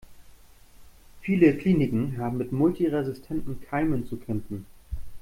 Viele 1.21 1.55
Kliniken 1.55 2.17
haben 2.17 2.39
mit 2.39 2.51
multiresistenten 2.51 3.61
Keimen 3.61 4.07
zu 4.07 4.17
kämpfen. 4.17 4.65